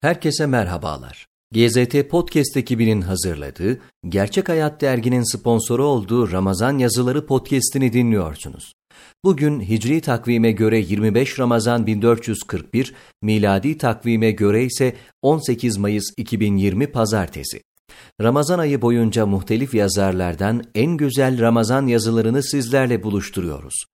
[0.00, 1.26] Herkese merhabalar.
[1.52, 8.72] GZT Podcast ekibinin hazırladığı, Gerçek Hayat Dergi'nin sponsoru olduğu Ramazan Yazıları Podcast'ini dinliyorsunuz.
[9.24, 17.62] Bugün Hicri takvime göre 25 Ramazan 1441, miladi takvime göre ise 18 Mayıs 2020 Pazartesi.
[18.20, 23.84] Ramazan ayı boyunca muhtelif yazarlardan en güzel Ramazan yazılarını sizlerle buluşturuyoruz.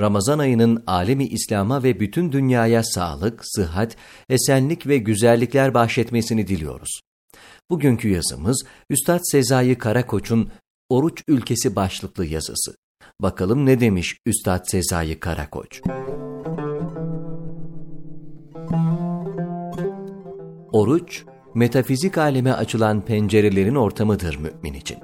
[0.00, 3.96] Ramazan ayının alemi İslam'a ve bütün dünyaya sağlık, sıhhat,
[4.28, 7.00] esenlik ve güzellikler bahşetmesini diliyoruz.
[7.70, 10.50] Bugünkü yazımız Üstad Sezai Karakoç'un
[10.88, 12.76] Oruç Ülkesi başlıklı yazısı.
[13.20, 15.80] Bakalım ne demiş Üstad Sezai Karakoç?
[20.72, 24.98] Oruç, metafizik aleme açılan pencerelerin ortamıdır mümin için.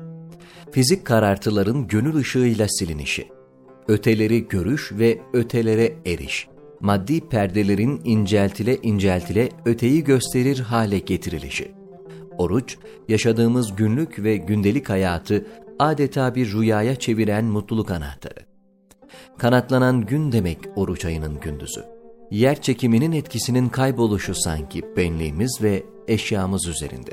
[0.73, 3.29] Fizik karartıların gönül ışığıyla silinişi,
[3.89, 6.49] öteleri görüş ve ötelere eriş,
[6.80, 11.73] maddi perdelerin inceltile inceltile öteyi gösterir hale getirilişi.
[12.39, 15.46] Oruç, yaşadığımız günlük ve gündelik hayatı
[15.79, 18.41] adeta bir rüyaya çeviren mutluluk anahtarı.
[19.39, 21.99] Kanatlanan gün demek oruç ayının gündüzü.
[22.31, 27.11] Yer çekiminin etkisinin kayboluşu sanki benliğimiz ve eşyamız üzerinde.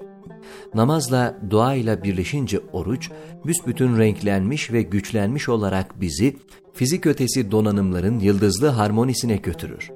[0.73, 3.11] Namazla, duayla birleşince oruç,
[3.45, 6.37] büsbütün renklenmiş ve güçlenmiş olarak bizi
[6.73, 9.91] fizik ötesi donanımların yıldızlı harmonisine götürür.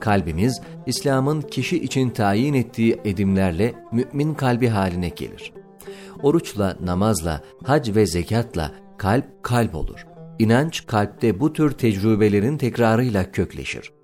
[0.00, 5.52] Kalbimiz, İslam'ın kişi için tayin ettiği edimlerle mümin kalbi haline gelir.
[6.22, 10.06] Oruçla, namazla, hac ve zekatla kalp kalp olur.
[10.38, 13.95] İnanç kalpte bu tür tecrübelerin tekrarıyla kökleşir.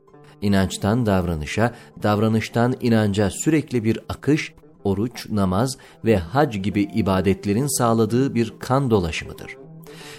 [0.42, 8.54] İnançtan davranışa, davranıştan inanca sürekli bir akış, oruç, namaz ve hac gibi ibadetlerin sağladığı bir
[8.58, 9.56] kan dolaşımıdır.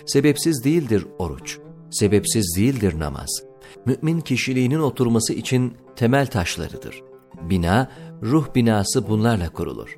[0.05, 1.57] Sebepsiz değildir oruç,
[1.91, 3.43] sebepsiz değildir namaz.
[3.85, 7.01] Mümin kişiliğinin oturması için temel taşlarıdır.
[7.41, 9.97] Bina, ruh binası bunlarla kurulur.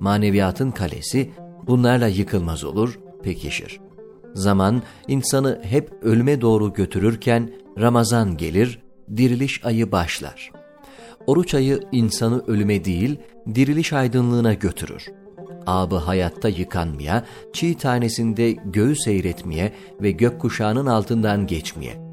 [0.00, 1.30] Maneviyatın kalesi
[1.66, 3.80] bunlarla yıkılmaz olur, pekişir.
[4.34, 8.78] Zaman insanı hep ölüme doğru götürürken Ramazan gelir,
[9.16, 10.50] diriliş ayı başlar.
[11.26, 13.16] Oruç ayı insanı ölüme değil,
[13.54, 15.06] diriliş aydınlığına götürür.
[15.66, 22.08] Abı hayatta yıkanmaya, çiğ tanesinde göğü seyretmeye ve gökkuşağının altından geçmeye.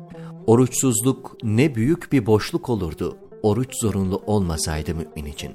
[0.47, 5.51] Oruçsuzluk ne büyük bir boşluk olurdu oruç zorunlu olmasaydı mümin için.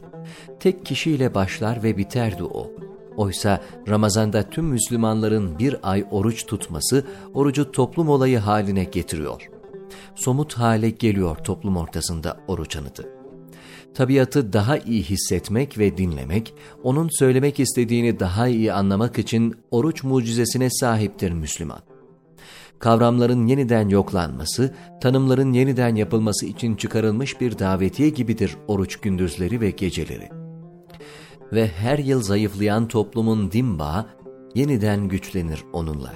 [0.60, 2.70] Tek kişiyle başlar ve biterdi o.
[3.16, 9.49] Oysa Ramazan'da tüm Müslümanların bir ay oruç tutması orucu toplum olayı haline getiriyor.
[10.20, 13.08] Somut hale geliyor toplum ortasında oruç anıtı.
[13.94, 20.70] Tabiatı daha iyi hissetmek ve dinlemek, onun söylemek istediğini daha iyi anlamak için oruç mucizesine
[20.70, 21.80] sahiptir Müslüman.
[22.78, 30.28] Kavramların yeniden yoklanması, tanımların yeniden yapılması için çıkarılmış bir davetiye gibidir oruç gündüzleri ve geceleri.
[31.52, 34.06] Ve her yıl zayıflayan toplumun din bağı
[34.54, 36.12] yeniden güçlenir onunla.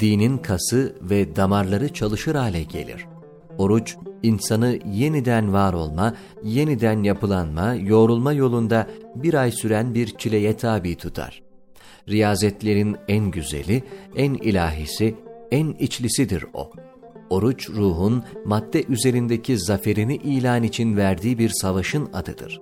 [0.00, 3.06] Dinin kası ve damarları çalışır hale gelir.
[3.60, 10.96] Oruç, insanı yeniden var olma, yeniden yapılanma, yoğrulma yolunda bir ay süren bir çileye tabi
[10.96, 11.42] tutar.
[12.08, 13.82] Riyazetlerin en güzeli,
[14.16, 15.14] en ilahisi,
[15.50, 16.70] en içlisidir o.
[17.30, 22.60] Oruç ruhun madde üzerindeki zaferini ilan için verdiği bir savaşın adıdır.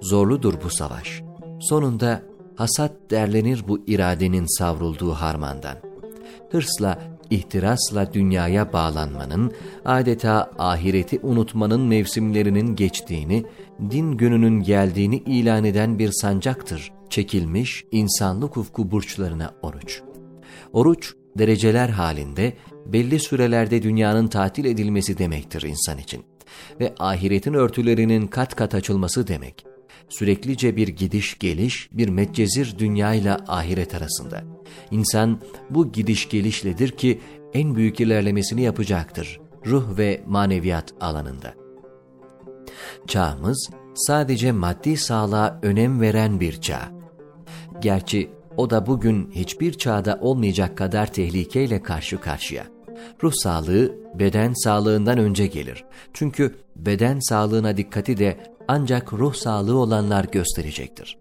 [0.00, 1.22] Zorludur bu savaş.
[1.60, 2.22] Sonunda
[2.56, 5.76] hasat derlenir bu iradenin savrulduğu harmandan.
[6.50, 9.52] Hırsla, ihtirasla dünyaya bağlanmanın,
[9.84, 13.44] adeta ahireti unutmanın mevsimlerinin geçtiğini,
[13.90, 16.92] din gününün geldiğini ilan eden bir sancaktır.
[17.10, 20.02] Çekilmiş insanlık ufku burçlarına oruç.
[20.72, 22.52] Oruç, dereceler halinde
[22.86, 26.24] belli sürelerde dünyanın tatil edilmesi demektir insan için.
[26.80, 29.75] Ve ahiretin örtülerinin kat kat açılması demek.
[30.08, 34.44] Süreklice bir gidiş geliş, bir metcezir dünya ile ahiret arasında.
[34.90, 35.40] İnsan
[35.70, 37.20] bu gidiş gelişledir ki
[37.54, 41.54] en büyük ilerlemesini yapacaktır ruh ve maneviyat alanında.
[43.06, 46.92] Çağımız sadece maddi sağlığa önem veren bir çağ.
[47.80, 52.66] Gerçi o da bugün hiçbir çağda olmayacak kadar tehlikeyle karşı karşıya.
[53.22, 55.84] Ruh sağlığı beden sağlığından önce gelir.
[56.12, 61.18] Çünkü beden sağlığına dikkati de ancak ruh sağlığı olanlar gösterecektir.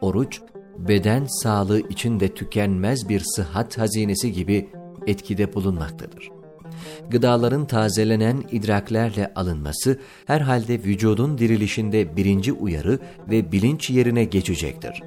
[0.00, 0.40] Oruç,
[0.78, 4.68] beden sağlığı için de tükenmez bir sıhhat hazinesi gibi
[5.06, 6.30] etkide bulunmaktadır.
[7.10, 12.98] Gıdaların tazelenen idraklerle alınması herhalde vücudun dirilişinde birinci uyarı
[13.30, 15.02] ve bilinç yerine geçecektir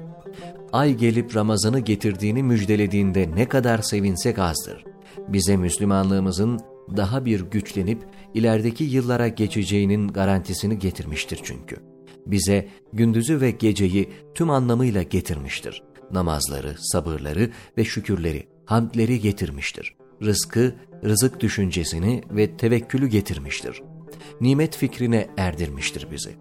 [0.72, 4.84] ay gelip Ramazan'ı getirdiğini müjdelediğinde ne kadar sevinsek azdır.
[5.28, 6.60] Bize Müslümanlığımızın
[6.96, 11.76] daha bir güçlenip ilerideki yıllara geçeceğinin garantisini getirmiştir çünkü.
[12.26, 15.82] bize gündüzü ve geceyi tüm anlamıyla getirmiştir.
[16.10, 19.94] Namazları, sabırları ve şükürleri, hamdleri getirmiştir.
[20.22, 20.74] Rızkı,
[21.04, 23.82] rızık düşüncesini ve tevekkülü getirmiştir.
[24.40, 26.36] Nimet fikrine erdirmiştir bizi.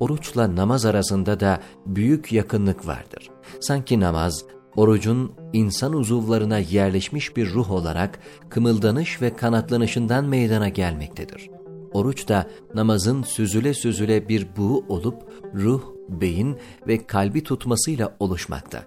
[0.00, 3.30] Oruçla namaz arasında da büyük yakınlık vardır.
[3.60, 4.44] Sanki namaz,
[4.80, 8.18] orucun insan uzuvlarına yerleşmiş bir ruh olarak
[8.48, 11.50] kımıldanış ve kanatlanışından meydana gelmektedir.
[11.92, 15.22] Oruç da namazın süzüle süzüle bir buğu olup
[15.54, 18.84] ruh, beyin ve kalbi tutmasıyla oluşmakta.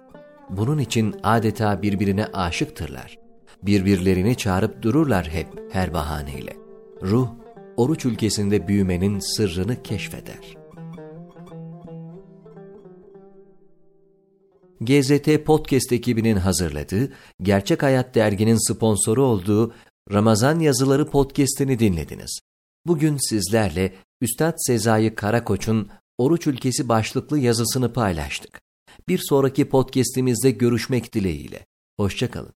[0.50, 3.18] Bunun için adeta birbirine aşıktırlar.
[3.62, 6.56] Birbirlerini çağırıp dururlar hep her bahaneyle.
[7.02, 7.28] Ruh,
[7.76, 10.63] oruç ülkesinde büyümenin sırrını keşfeder.
[14.84, 19.74] GZT Podcast ekibinin hazırladığı, Gerçek Hayat Dergi'nin sponsoru olduğu
[20.12, 22.40] Ramazan Yazıları Podcast'ini dinlediniz.
[22.86, 25.88] Bugün sizlerle Üstad Sezai Karakoç'un
[26.18, 28.60] Oruç Ülkesi başlıklı yazısını paylaştık.
[29.08, 31.66] Bir sonraki podcast'imizde görüşmek dileğiyle.
[31.96, 32.54] Hoşçakalın.